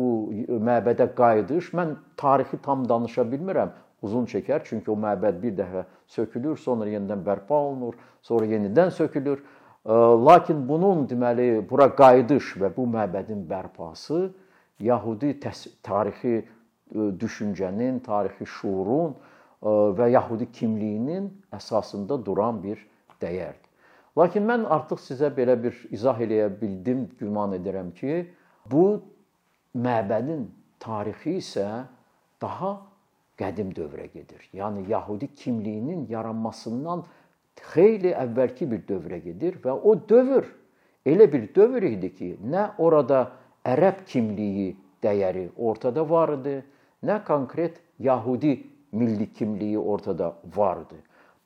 məbədə 0.62 1.08
qayıdış 1.18 1.72
mən 1.74 1.96
tarixi 2.16 2.60
tam 2.62 2.86
danışa 2.88 3.26
bilmirəm, 3.26 3.72
uzun 4.02 4.28
çəkər 4.30 4.62
çünki 4.64 4.90
o 4.90 4.96
məbəd 4.96 5.40
bir 5.42 5.56
dəfə 5.58 5.84
sökülür, 6.06 6.56
sonra 6.56 6.88
yenidən 6.90 7.24
bərpa 7.26 7.58
olunur, 7.58 7.98
sonra 8.22 8.46
yenidən 8.46 8.94
sökülür. 8.94 9.42
Lakin 9.84 10.62
bunun 10.68 11.08
deməli 11.10 11.64
bura 11.68 11.88
qayıdış 11.98 12.54
və 12.62 12.70
bu 12.76 12.86
məbədin 12.86 13.42
bərpası 13.50 14.28
Yahudi 14.78 15.34
tarixi 15.82 16.44
düşüncənin, 16.94 18.00
tarixi 18.04 18.46
şuurun 18.46 19.14
və 19.98 20.08
yahudi 20.12 20.50
kimliyinin 20.52 21.28
əsasında 21.54 22.18
duran 22.26 22.62
bir 22.62 22.80
dəyərdir. 23.22 23.70
Lakin 24.18 24.44
mən 24.44 24.66
artıq 24.68 25.00
sizə 25.00 25.30
belə 25.32 25.56
bir 25.62 25.76
izah 25.90 26.18
eləyə 26.20 26.50
bildim, 26.60 27.06
güman 27.20 27.54
edirəm 27.56 27.92
ki, 27.96 28.26
bu 28.70 29.00
məbədin 29.72 30.48
tarixi 30.82 31.38
isə 31.40 31.68
daha 32.42 32.74
qədim 33.40 33.72
dövrə 33.72 34.10
gedir. 34.12 34.42
Yəni 34.52 34.84
yahudi 34.90 35.30
kimliyinin 35.34 36.06
yaranmasından 36.10 37.06
xeyli 37.72 38.12
əvvəlki 38.12 38.68
bir 38.68 38.82
dövrə 38.88 39.22
gedir 39.24 39.56
və 39.64 39.72
o 39.72 39.94
dövr 39.96 40.44
elə 41.06 41.26
bir 41.32 41.48
dövr 41.54 41.86
idi 41.88 42.12
ki, 42.14 42.30
nə 42.42 42.72
orada 42.78 43.24
ərəb 43.64 44.04
kimliyi 44.06 44.72
dəyəri 45.02 45.48
ortada 45.56 46.04
var 46.08 46.36
idi, 46.36 46.60
nə 47.02 47.18
konkret 47.24 47.80
yahudi 47.98 48.56
milli 48.92 49.32
kimliyi 49.32 49.78
ortada 49.78 50.34
vardı. 50.56 50.96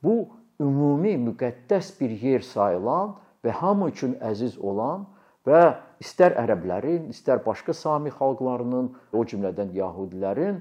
Bu 0.02 0.28
ümumi 0.60 1.16
müqəddəs 1.28 1.92
bir 2.00 2.10
yer 2.10 2.40
sayılan 2.40 3.16
və 3.44 3.50
hamı 3.60 3.90
üçün 3.92 4.16
əziz 4.20 4.58
olan 4.58 5.06
və 5.46 5.76
istər 6.02 6.34
ərəblərin, 6.40 7.08
istər 7.12 7.44
başqa 7.44 7.72
sami 7.74 8.10
xalqlarının, 8.10 8.90
o 9.12 9.24
cümlədən 9.24 9.70
yəhudilərin 9.76 10.58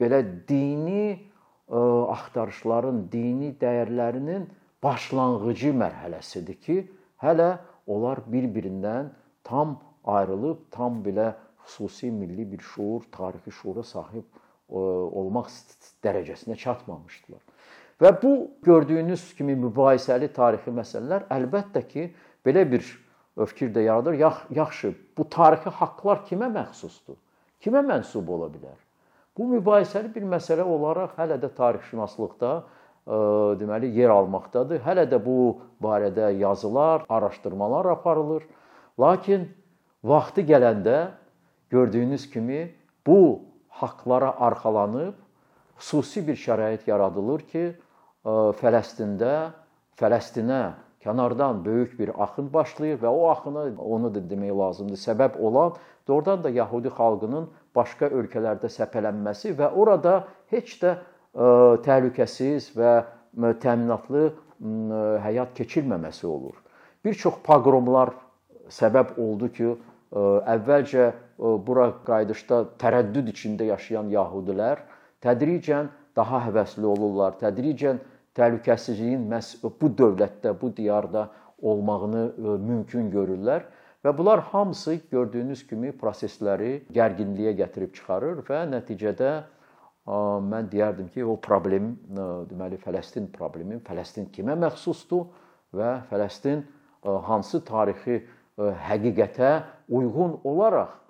belə 0.00 0.20
dini 0.48 1.14
axtarışların, 1.70 3.06
dini 3.12 3.54
dəyərlərinin 3.60 4.48
başlanğıcı 4.82 5.72
mərhələsidir 5.78 6.58
ki, 6.60 6.76
hələ 7.22 7.54
onlar 7.86 8.20
bir-birindən 8.28 9.12
tam 9.46 9.78
ayrılıb, 10.04 10.66
tam 10.70 11.00
belə 11.04 11.32
xüsusi 11.66 12.10
milli 12.10 12.50
bir 12.52 12.60
şuur, 12.60 13.02
tarixi 13.12 13.52
şuura 13.52 13.82
sahib 13.82 14.24
olmaq 14.68 15.50
dərəcəsinə 16.04 16.56
çatmamışdılar. 16.56 17.40
Və 18.00 18.10
bu 18.22 18.32
gördüyünüz 18.66 19.34
kimi 19.38 19.54
mübahisəli 19.56 20.28
tarixi 20.34 20.72
məsələlər 20.74 21.28
əlbəttə 21.30 21.84
ki, 21.88 22.08
belə 22.46 22.64
bir 22.70 22.82
fikir 23.46 23.70
də 23.74 23.84
yaradır. 23.86 24.18
Yaxşı, 24.50 24.94
bu 25.18 25.28
tarixi 25.30 25.70
haqqlar 25.70 26.24
kimə 26.28 26.50
məxsusdur? 26.54 27.16
Kimə 27.62 27.84
mənsub 27.86 28.28
ola 28.28 28.50
bilər? 28.52 28.76
Bu 29.36 29.46
mübahisəli 29.50 30.12
bir 30.14 30.26
məsələ 30.30 30.62
olaraq 30.62 31.16
hələ 31.18 31.38
də 31.42 31.50
tarixşünaslıqda 31.56 32.50
ə, 32.54 33.16
deməli 33.58 33.90
yer 33.94 34.12
almaqdadır. 34.14 34.82
Hələ 34.84 35.06
də 35.10 35.18
bu 35.24 35.60
barədə 35.82 36.32
yazılar, 36.38 37.06
araşdırmalar 37.08 37.88
aparılır. 37.96 38.44
Lakin 39.00 39.48
vaxtı 40.04 40.44
gələndə 40.46 40.98
gördüyünüz 41.74 42.30
kimi 42.30 42.70
bu 43.06 43.42
haqqlara 43.68 44.30
arxalanıb 44.46 45.14
xüsusi 45.78 46.22
bir 46.26 46.38
şərait 46.38 46.86
yaradılır 46.86 47.42
ki, 47.50 47.64
Fələstində 48.60 49.52
Fələstinə 50.00 50.60
kənardan 51.04 51.64
böyük 51.64 51.98
bir 51.98 52.12
axın 52.24 52.46
başlayır 52.52 53.02
və 53.02 53.10
o 53.10 53.26
axını 53.30 53.64
onu 53.78 54.12
da 54.14 54.22
demək 54.30 54.54
lazımdır, 54.58 55.00
səbəb 55.02 55.36
olan 55.38 55.74
doğrudan 56.08 56.44
da 56.44 56.50
Yahudi 56.50 56.88
xalqının 56.88 57.50
başqa 57.76 58.08
ölkələrdə 58.08 58.70
səpələnməsi 58.72 59.52
və 59.58 59.72
orada 59.74 60.14
heç 60.54 60.78
də 60.80 60.94
təhlükəsiz 61.84 62.70
və 62.78 62.94
təminatlı 63.60 64.30
həyat 65.26 65.52
keçirməməsi 65.58 66.26
olur. 66.26 66.54
Bir 67.04 67.18
çox 67.18 67.42
poqromlar 67.44 68.14
səbəb 68.70 69.18
oldu 69.20 69.50
ki, 69.52 69.74
əvvəlcə 70.14 71.10
bura 71.38 71.90
qayıdışda 72.06 72.60
tərəddüd 72.80 73.30
içində 73.32 73.66
yaşayan 73.68 74.10
yəhudilər 74.12 74.82
tədricən 75.24 75.90
daha 76.16 76.42
həvəsli 76.48 76.86
olurlar. 76.86 77.38
Tədricən 77.40 78.00
təhlükəsizliyin 78.38 79.24
məhz 79.30 79.56
bu 79.62 79.90
dövlətdə, 79.98 80.54
bu 80.60 80.70
diyarda 80.76 81.28
olmağını 81.62 82.24
mümkün 82.60 83.10
görürlər 83.10 83.66
və 84.04 84.12
bunlar 84.18 84.40
hamısı 84.52 84.98
gördüyünüz 85.10 85.66
kimi 85.66 85.92
prosesləri 85.96 86.84
gərginliyə 86.92 87.54
gətirib 87.62 87.94
çıxarır 87.96 88.42
və 88.48 88.64
nəticədə 88.70 89.32
mən 90.04 90.68
deyərdim 90.68 91.08
ki, 91.14 91.24
o 91.24 91.38
problem 91.40 91.94
deməli 92.50 92.76
Fələstin 92.82 93.30
problemi, 93.32 93.78
Fələstin 93.86 94.28
kimə 94.34 94.58
məxsusdur 94.60 95.30
və 95.74 95.94
Fələstin 96.10 96.66
hansı 97.02 97.62
tarixi 97.64 98.20
həqiqətə 98.58 99.54
uyğun 99.88 100.36
olaraq 100.44 101.00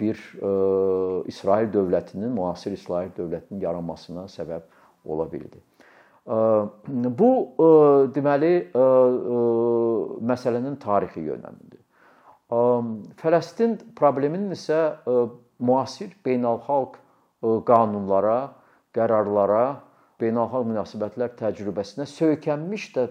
bir 0.00 0.16
İsrail 1.28 1.72
dövlətinin, 1.72 2.30
müasir 2.36 2.72
İsrail 2.72 3.10
dövlətinin 3.16 3.62
yaranmasına 3.62 4.28
səbəb 4.28 4.62
ola 5.04 5.32
bildi. 5.32 5.60
Bu 7.18 7.30
deməli 8.14 8.52
məsələnin 10.32 10.76
tarixi 10.82 11.22
yönəmidir. 11.24 11.80
Fələstin 13.20 13.78
probleminin 13.96 14.52
isə 14.52 14.98
müasir 15.60 16.12
beynəlxalq 16.26 16.98
qanunlara, 17.66 18.52
qərarlara, 18.92 19.80
beynəlxalq 20.20 20.68
münasibətlər 20.68 21.32
təcrübəsinə 21.40 22.04
söykənmiş 22.10 22.90
də 22.96 23.08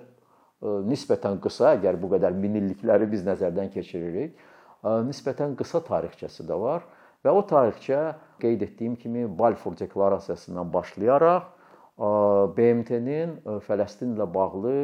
nisbətən 0.85 1.39
qısa, 1.41 1.73
əgər 1.79 1.97
bu 2.01 2.11
qədər 2.13 2.35
min 2.37 2.59
illikləri 2.59 3.07
biz 3.09 3.23
nəzərdən 3.25 3.71
keçiririk, 3.73 4.35
nisbətən 4.83 5.55
qısa 5.59 5.81
tarixçəsi 5.85 6.45
də 6.47 6.57
var 6.59 6.85
və 7.25 7.33
o 7.35 7.41
tarixçə 7.43 8.13
qeyd 8.39 8.61
etdiyim 8.63 8.95
kimi 8.95 9.25
Balfour 9.39 9.75
deklarasiyasından 9.79 10.73
başlayaraq 10.73 11.55
BMT-nin 12.55 13.33
Fələstinlə 13.67 14.27
bağlı 14.33 14.75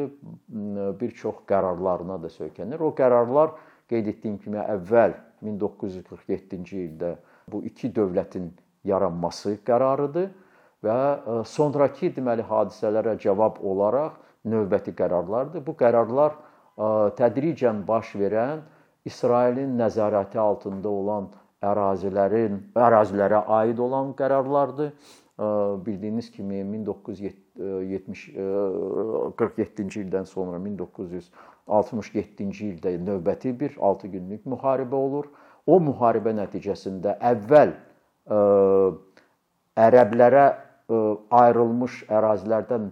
bir 1.00 1.14
çox 1.16 1.38
qərarlarına 1.48 2.18
da 2.22 2.28
söykənir. 2.28 2.82
O 2.84 2.92
qərarlar 2.92 3.54
qeyd 3.88 4.10
etdiyim 4.12 4.36
kimi 4.42 4.60
əvvəl 4.60 5.16
1947-ci 5.46 6.82
ildə 6.82 7.14
bu 7.48 7.62
iki 7.64 7.88
dövlətin 7.94 8.50
yaranması 8.84 9.56
qərarıdır 9.64 10.28
və 10.84 10.98
sonrakı 11.48 12.12
deməli 12.18 12.44
hadisələrə 12.44 13.16
cavab 13.22 13.62
olaraq 13.64 14.20
növbəti 14.44 14.92
qərarlardır. 14.98 15.64
Bu 15.64 15.72
qərarlar 15.72 16.36
tədricən 17.16 17.80
baş 17.88 18.12
verən 18.20 18.60
İsrailin 19.06 19.78
nəzarəti 19.78 20.38
altında 20.38 20.88
olan 20.90 21.28
ərazilərin 21.64 22.58
ərazilərə 22.74 23.46
aid 23.62 23.78
olan 23.78 24.12
qərarlardır 24.18 24.90
bildiyiniz 25.86 26.30
kimi 26.32 26.64
1970 26.64 28.28
47-ci 29.36 30.00
ildən 30.02 30.24
sonra 30.28 30.58
1967-ci 30.64 32.64
ildə 32.72 32.90
növbəti 33.04 33.60
bir 33.60 33.76
6 33.80 34.06
günlük 34.14 34.46
müharibə 34.48 34.96
olur. 34.96 35.26
O 35.66 35.80
müharibə 35.82 36.32
nəticəsində 36.36 37.18
əvvəl 37.32 37.70
ərəblərə 39.86 40.46
ayrılmış 41.42 41.92
ərazilərdən 42.08 42.84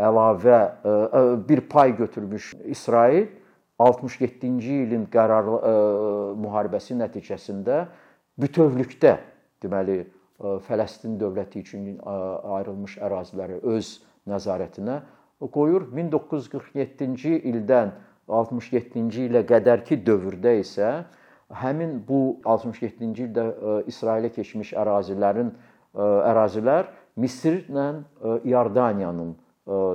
əlavə 0.00 0.60
bir 1.48 1.60
pay 1.68 1.96
götürmüş 1.96 2.54
İsrail 2.64 3.26
67-ci 3.80 4.82
ilin 4.84 5.06
qərarlı 5.12 5.60
müharibəsi 6.40 6.98
nəticəsində 7.00 7.84
bütövlükdə 8.40 9.16
deməli 9.64 10.02
Fələstin 10.66 11.18
dövləti 11.20 11.60
üçün 11.60 11.98
ayrılmış 12.00 12.96
əraziləri 13.04 13.58
öz 13.74 13.88
nəzarətinə 14.28 15.00
qoyur. 15.52 15.88
1947-ci 15.96 17.34
ildən 17.50 17.92
67-ci 18.28 19.26
ilə 19.28 19.42
qədərki 19.48 19.98
dövrdə 20.06 20.54
isə 20.60 20.92
həmin 21.60 21.98
bu 22.08 22.40
67-ci 22.44 23.26
ildə 23.26 23.46
İsrailə 23.90 24.30
keçmiş 24.32 24.72
ərazilərin 24.80 25.52
ərazilər 25.96 26.88
Misirlə 27.20 27.86
İordaniyanın 28.48 29.34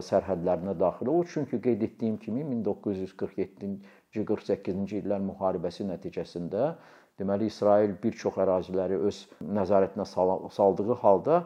sərhədlərinə 0.09 0.75
daxil 0.79 1.11
olur. 1.11 1.27
Çünki 1.31 1.59
qeyd 1.61 1.81
etdiyim 1.89 2.17
kimi 2.21 2.43
1947-ci 2.47 4.23
48-ci 4.25 5.01
illər 5.03 5.23
müharibəsi 5.25 5.87
nəticəsində 5.89 6.75
Deməli 7.19 7.47
İsrail 7.47 7.93
bir 8.03 8.15
çox 8.19 8.35
əraziləri 8.43 8.97
öz 9.07 9.19
nəzarətinə 9.55 10.05
saldığı 10.51 10.97
halda 10.99 11.37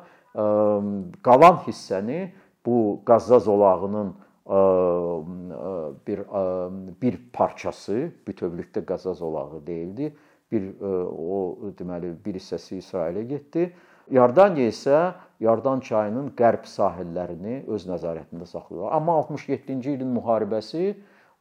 qalan 1.27 1.59
hissəni 1.67 2.23
bu 2.65 3.01
Qazza 3.05 3.39
zolağının 3.45 4.09
bir 6.07 6.23
bir 7.03 7.19
parçası 7.33 7.99
bütövlükdə 8.27 8.85
Qazza 8.85 9.13
zolağı 9.13 9.61
deyildi. 9.67 10.15
Bir 10.51 10.71
o 10.81 11.69
deməli 11.77 12.15
bir 12.25 12.41
hissəsi 12.41 12.81
İsrailə 12.81 13.27
getdi. 13.29 13.69
Yordaniya 14.11 14.69
isə 14.73 14.99
Yordan 15.39 15.79
çayının 15.85 16.33
qərb 16.35 16.65
sahillərini 16.67 17.61
öz 17.71 17.85
nəzarətində 17.87 18.47
saxlayır. 18.49 18.89
Amma 18.91 19.19
67-ci 19.21 19.93
ilin 19.95 20.11
müharibəsi 20.17 20.95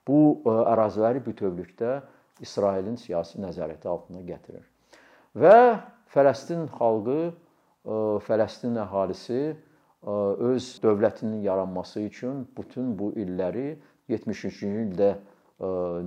bu 0.06 0.18
əraziləri 0.46 1.22
bütövlükdə 1.24 1.98
İsrailin 2.44 2.96
siyasi 3.00 3.40
nəzarəti 3.42 3.88
altına 3.90 4.22
gətirir. 4.28 4.62
Və 5.34 5.80
Fələstin 6.14 6.68
xalqı, 6.78 7.32
Fələstin 8.28 8.78
əhalisi 8.84 9.56
öz 10.06 10.68
dövlətinin 10.82 11.42
yaranması 11.42 12.00
üçün 12.06 12.46
bütün 12.56 12.94
bu 12.98 13.10
illəri 13.18 13.72
73-cü 14.08 14.70
ildə 14.84 15.10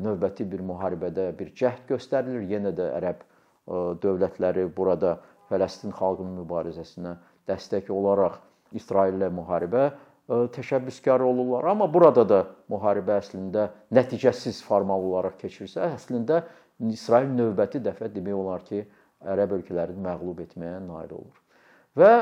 növbəti 0.05 0.47
bir 0.47 0.63
müharibədə 0.63 1.27
bir 1.37 1.51
cəhd 1.59 1.89
göstərilir. 1.91 2.47
Yenə 2.47 2.71
də 2.77 2.87
ərəb 3.01 3.27
dövlətləri 4.01 4.69
burada 4.77 5.17
Fələstin 5.51 5.91
xalqının 5.95 6.39
mübarizəsinə 6.41 7.17
dəstək 7.49 7.91
olaraq 7.91 8.39
İsraillə 8.77 9.27
müharibə 9.35 9.89
təşəbbüskar 10.55 11.19
olurlar. 11.19 11.67
Amma 11.73 11.89
burada 11.91 12.23
da 12.27 12.41
müharibə 12.71 13.17
əslində 13.19 13.67
nəticəsiz 13.91 14.61
formal 14.63 15.03
olaraq 15.09 15.37
keçirsə, 15.41 15.91
əslində 15.91 16.45
İsrail 16.91 17.29
növbəti 17.35 17.81
dəfə 17.83 18.09
demək 18.13 18.37
olar 18.37 18.63
ki, 18.65 18.85
ərəb 19.27 19.57
ölkələrini 19.59 20.01
məğlub 20.01 20.39
etməyə 20.45 20.79
nail 20.85 21.11
olur. 21.17 21.41
Və 21.99 22.13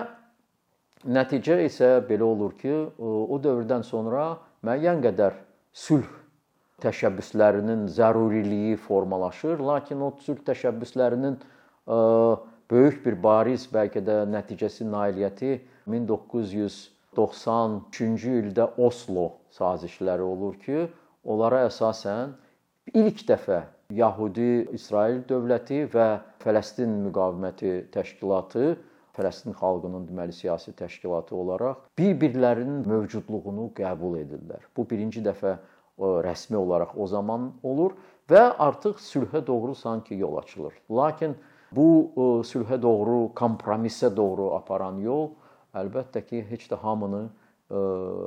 nəticə 1.05 1.59
isə 1.63 1.99
belə 2.07 2.25
olur 2.27 2.55
ki, 2.59 2.73
o 2.99 3.37
dövrdən 3.39 3.85
sonra 3.87 4.33
müəyyən 4.65 5.03
qədər 5.05 5.37
sülh 5.71 6.09
təşəbbüslərinin 6.83 7.87
zəruriliyi 7.91 8.77
formalaşır, 8.79 9.61
lakin 9.63 10.01
o 10.07 10.13
sülh 10.25 10.41
təşəbbüslərinin 10.47 11.37
böyük 12.71 13.05
bir 13.05 13.23
bariz 13.23 13.67
bəlkə 13.73 13.99
də 14.05 14.25
nəticəsi 14.29 14.83
nailiyyəti 14.89 15.61
1993-cü 15.89 18.31
ildə 18.43 18.69
Oslo 18.77 19.31
sazişləri 19.55 20.21
olur 20.21 20.55
ki, 20.61 20.87
onlara 21.25 21.65
əsasən 21.69 22.29
ilk 22.93 23.27
dəfə 23.29 23.63
Yahudi 23.93 24.67
İsrail 24.77 25.23
dövləti 25.29 25.89
və 25.89 26.19
Fələstin 26.43 26.89
müqaviməti 27.07 27.71
təşkilatı 27.93 28.77
Fələstin 29.17 29.53
xalqının 29.57 30.07
deməli 30.07 30.31
siyasi 30.31 30.71
təşkilatı 30.77 31.35
olaraq 31.35 31.77
bir-birlərinin 31.97 32.87
mövcudluğunu 32.87 33.71
qəbul 33.75 34.17
edirlər. 34.21 34.61
Bu 34.77 34.85
birinci 34.87 35.21
dəfə 35.25 35.57
rəsmi 35.99 36.55
olaraq 36.55 36.95
o 36.95 37.07
zaman 37.07 37.53
olur 37.63 37.91
və 38.29 38.55
artıq 38.61 38.99
sülhə 39.03 39.47
doğru 39.47 39.75
sanki 39.75 40.15
yol 40.15 40.37
açılır. 40.37 40.73
Lakin 40.91 41.35
bu 41.75 42.41
sülhə 42.47 42.81
doğru, 42.81 43.29
kompromisə 43.35 44.09
doğru 44.15 44.51
aparan 44.55 44.97
yol 45.03 45.29
əlbəttə 45.77 46.23
ki, 46.25 46.43
heç 46.49 46.67
də 46.71 46.79
hamını 46.81 47.27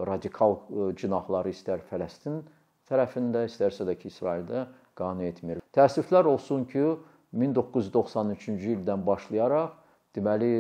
radikal 0.07 0.61
cinahları 0.99 1.51
istər 1.51 1.83
Fələstin 1.91 2.43
tərəfində, 2.91 3.47
istərsə 3.49 3.87
də 3.89 3.97
ki, 3.99 4.13
İsraildə 4.13 4.67
qane 4.99 5.27
etmir. 5.33 5.63
Təəssüflər 5.75 6.29
olsun 6.31 6.67
ki, 6.71 6.85
1993-cü 7.33 8.77
ildən 8.77 9.07
başlayaraq 9.07 9.73
deməli 10.15 10.53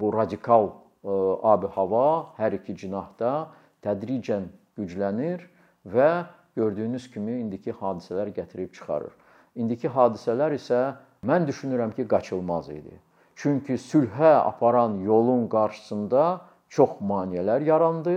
bu 0.00 0.12
radikal 0.14 0.70
abi-hava 1.04 2.06
hər 2.38 2.56
iki 2.56 2.72
cinahda 2.80 3.50
tədricən 3.84 4.48
güclənir 4.78 5.44
və 5.84 6.24
gördüyünüz 6.56 7.10
kimi 7.12 7.42
indiki 7.42 7.74
hadisələr 7.76 8.32
gətirib 8.32 8.72
çıxarır. 8.72 9.12
İndiki 9.54 9.90
hadisələr 9.92 10.56
isə 10.56 10.80
mən 11.26 11.46
düşünürəm 11.48 11.94
ki, 11.96 12.06
qaçılmaz 12.08 12.70
idi. 12.70 12.94
Çünki 13.36 13.78
sülhə 13.80 14.34
aparan 14.44 15.00
yolun 15.02 15.48
qarşısında 15.48 16.40
çox 16.68 17.00
maneələr 17.00 17.64
yarandı 17.66 18.16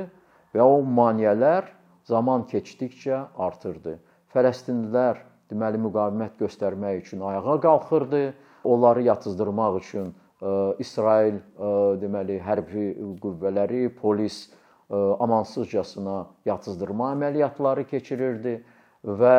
və 0.56 0.62
o 0.62 0.82
maneələr 1.00 1.72
zaman 2.06 2.46
keçdikcə 2.52 3.24
artırdı. 3.38 3.98
Fələstinlilər 4.34 5.24
deməli 5.52 5.82
müqavimət 5.82 6.38
göstərmək 6.44 7.02
üçün 7.06 7.24
ayağa 7.26 7.58
qalxırdı, 7.66 8.22
onları 8.64 9.04
yatızdırmaq 9.10 9.80
üçün 9.82 10.14
ə, 10.42 10.76
İsrail 10.80 11.40
ə, 11.40 11.74
deməli 12.02 12.40
hərbi 12.44 12.92
qüvvələri, 13.24 13.88
polis 14.02 14.48
amansızcasına 15.20 16.26
yatızdırma 16.46 17.12
əməliyyatları 17.16 17.84
keçirirdi 17.90 18.54
və 19.04 19.36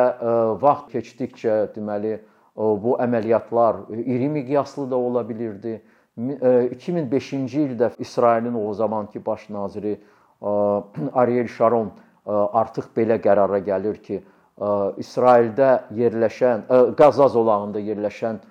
vaxt 0.61 0.91
keçdikcə 0.93 1.55
deməli 1.73 2.19
bu 2.59 2.97
əməliyyatlar 2.99 3.85
iri 4.03 4.29
miqyaslı 4.29 4.89
da 4.91 4.97
ola 4.97 5.23
bilirdi. 5.29 5.79
2005-ci 6.19 7.61
ildə 7.63 7.91
İsrailin 8.03 8.53
o 8.53 8.73
zamanki 8.73 9.25
baş 9.25 9.49
naziri 9.49 9.99
Ariel 11.21 11.47
Sharon 11.47 11.91
artıq 12.27 12.91
belə 12.95 13.19
qərara 13.23 13.61
gəlir 13.63 14.01
ki, 14.03 14.19
İsraildə 14.99 15.69
yerləşən 15.95 16.67
Qaza 16.99 17.29
zolağında 17.31 17.79
yerləşən 17.79 18.41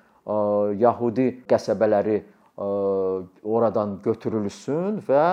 Yahudi 0.81 1.29
qəsəbələri 1.49 2.23
oradan 3.45 3.99
götürülsün 4.05 5.03
və 5.09 5.25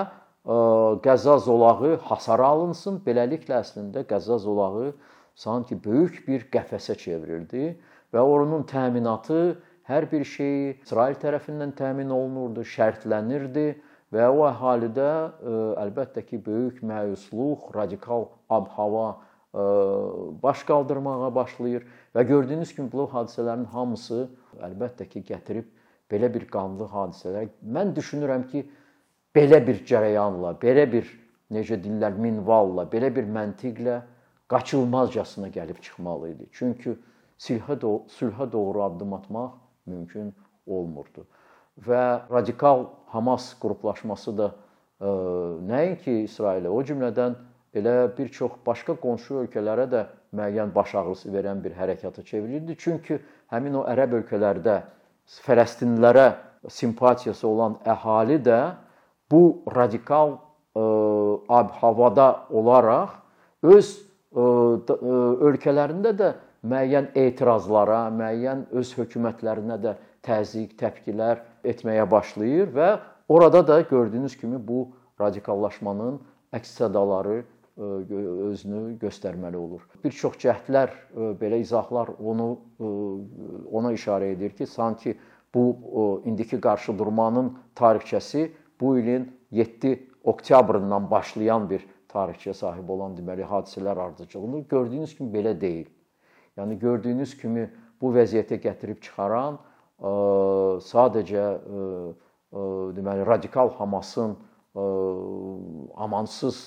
Qəzza 1.02 1.38
zolağı 1.42 1.96
hasara 2.06 2.46
alınsın. 2.54 3.00
Beləliklə 3.06 3.56
əslində 3.64 4.04
Qəzza 4.06 4.38
zolağı 4.38 4.92
sanki 5.34 5.78
böyük 5.84 6.20
bir 6.28 6.46
qəfəsə 6.52 6.94
çevrildi 7.00 7.72
və 8.16 8.22
onun 8.24 8.64
təminatı 8.64 9.58
hər 9.86 10.08
bir 10.10 10.24
şey 10.24 10.56
İsrail 10.80 11.18
tərəfindən 11.20 11.74
təmin 11.76 12.10
olunurdu, 12.10 12.64
şərtlənirdi 12.64 13.68
və 14.14 14.28
o 14.32 14.46
əhalidə 14.48 15.10
əlbəttə 15.84 16.24
ki, 16.26 16.40
böyük 16.46 16.80
məyusluq, 16.86 17.70
radikal 17.76 18.30
ab-hava 18.48 19.08
baş 20.42 20.64
qaldırmağa 20.68 21.34
başlayır 21.34 21.84
və 22.16 22.24
gördüyünüz 22.28 22.74
kimi 22.74 22.90
bu 22.92 23.06
hadisələrin 23.12 23.64
hamısı 23.72 24.26
əlbəttə 24.64 25.08
ki, 25.12 25.22
gətirib 25.30 25.68
belə 26.12 26.32
bir 26.32 26.48
qanlı 26.50 26.88
hadisələr. 26.92 27.48
Mən 27.62 27.94
düşünürəm 27.96 28.46
ki, 28.50 28.64
belə 29.36 29.60
bir 29.66 29.82
cərəyanla, 29.88 30.56
belə 30.62 30.86
bir 30.92 31.08
necə 31.52 31.78
deyirlər, 31.82 32.18
minvalla, 32.20 32.86
belə 32.90 33.12
bir 33.14 33.28
məntiqlə 33.32 34.00
qaçılmazcasına 34.50 35.48
gəlib 35.54 35.80
çıxmalı 35.82 36.30
idi. 36.34 36.48
Çünki 36.52 36.96
sülhə 37.38 37.80
do 37.80 37.92
sülhə 38.18 38.50
doğru 38.52 38.82
addım 38.82 39.14
atmaq 39.14 39.56
mümkün 39.86 40.34
olmurdu. 40.66 41.26
Və 41.86 42.20
radikal 42.32 42.86
Hamas 43.12 43.52
qruplaşması 43.60 44.32
da 44.38 44.48
ə, 45.00 45.10
nəinki 45.68 46.22
İsrailə, 46.24 46.72
o 46.72 46.82
cümlədən 46.82 47.36
elə 47.76 47.96
bir 48.16 48.30
çox 48.32 48.56
başqa 48.66 48.96
qonşu 49.02 49.42
ölkələrə 49.44 49.86
də 49.92 50.06
müəyyən 50.36 50.72
baş 50.74 50.94
ağrısı 51.02 51.32
verən 51.32 51.62
bir 51.64 51.76
hərəkata 51.76 52.24
çevrildi. 52.24 52.76
Çünki 52.78 53.20
həmin 53.52 53.80
o 53.82 53.84
ərəb 53.92 54.20
ölkələrdə 54.22 54.80
Fələstinlilərə 55.42 56.26
simpatiyası 56.70 57.48
olan 57.48 57.76
əhali 57.86 58.38
də 58.46 58.60
bu 59.30 59.62
radikal 59.74 60.36
ə, 60.36 60.38
e, 60.80 60.84
ab-havada 61.50 62.28
olaraq 62.50 63.16
öz 63.66 63.88
ə, 63.90 63.96
e, 63.96 64.42
ə, 64.42 64.96
e, 64.96 65.20
ölkələrində 65.50 66.14
də 66.16 66.32
müəyyən 66.64 67.10
etirazlara, 67.14 68.06
müəyyən 68.14 68.66
öz 68.76 68.92
hökumətlərinə 68.98 69.76
də 69.82 69.96
təzyiq, 70.26 70.76
təpkilər 70.80 71.42
etməyə 71.64 72.06
başlayır 72.10 72.72
və 72.74 72.88
orada 73.28 73.62
da 73.66 73.80
gördüyünüz 73.80 74.36
kimi 74.36 74.60
bu 74.68 74.88
radikallaşmanın 75.20 76.20
əks 76.56 76.76
sədaları 76.80 77.42
özünü 77.76 78.96
göstərməli 79.00 79.56
olur. 79.56 79.82
Bir 80.04 80.12
çox 80.16 80.38
cəhdlər 80.40 80.94
belə 81.40 81.60
izahlar 81.60 82.14
onu 82.18 82.48
ona 82.80 83.92
işarə 83.92 84.32
edir 84.32 84.56
ki, 84.56 84.66
sanki 84.66 85.16
bu 85.54 86.22
indiki 86.24 86.60
qarşıdurmanın 86.60 87.52
tarixçəsi 87.76 88.48
bu 88.80 88.98
ilin 88.98 89.28
7 89.50 90.08
oktyabrından 90.24 91.10
başlayan 91.10 91.68
bir 91.70 91.84
tarixçiyə 92.08 92.54
sahib 92.54 92.88
olan 92.88 93.16
deməli 93.16 93.44
hadisələr 93.44 94.00
ardıcıllığını 94.06 94.64
gördüyünüz 94.68 95.16
kimi 95.16 95.30
belə 95.32 95.60
deyil. 95.60 95.86
Yəni 96.56 96.78
gördüyünüz 96.80 97.36
kimi 97.36 97.66
bu 98.00 98.12
vəziyyətə 98.16 98.58
gətirib 98.64 99.00
çıxaran 99.04 99.56
ə, 99.56 100.12
sadəcə 100.88 101.44
ə, 101.44 101.84
ə, 102.52 102.62
deməli 102.96 103.26
radikal 103.28 103.72
Hamasın 103.76 104.36
ə, 104.36 104.86
amansız 106.06 106.60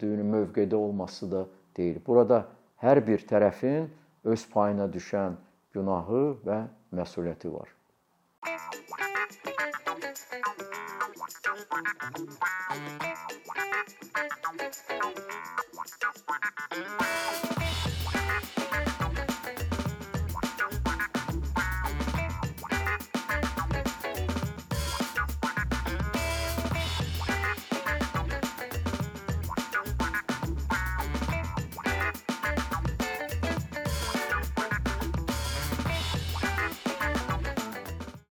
düyünün 0.00 0.28
mövqedə 0.36 0.76
olması 0.76 1.30
da 1.32 1.46
deyil. 1.76 2.00
Burada 2.06 2.44
hər 2.84 3.00
bir 3.06 3.24
tərəfin 3.28 3.88
öz 4.24 4.46
payına 4.52 4.90
düşən 4.92 5.40
günahı 5.72 6.26
və 6.44 6.64
məsuliyyəti 6.92 7.52
var. 7.52 7.68